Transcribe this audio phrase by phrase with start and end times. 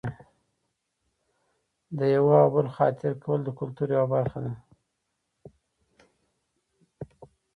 [1.97, 4.53] د یوه او بل خاطر کول د کلتور یوه برخه ده.